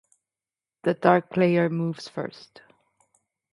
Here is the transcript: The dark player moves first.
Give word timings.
The 0.81 0.95
dark 0.95 1.29
player 1.29 1.69
moves 1.69 2.09
first. 2.09 2.61